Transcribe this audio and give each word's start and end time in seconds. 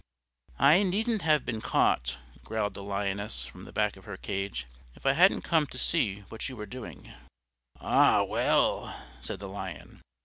"I 0.57 0.81
needn't 0.81 1.21
have 1.21 1.45
been 1.45 1.61
caught," 1.61 2.17
growled 2.43 2.73
the 2.73 2.81
Lioness 2.81 3.45
from 3.45 3.65
the 3.65 3.71
back 3.71 3.95
of 3.97 4.05
her 4.05 4.17
cage, 4.17 4.65
"if 4.95 5.05
I 5.05 5.11
hadn't 5.13 5.43
come 5.43 5.67
to 5.67 5.77
see 5.77 6.21
what 6.29 6.49
you 6.49 6.55
were 6.55 6.65
doing." 6.65 7.13
"Ah, 7.79 8.23
well," 8.23 8.99
said 9.21 9.37
the 9.39 9.47
Lion. 9.47 10.01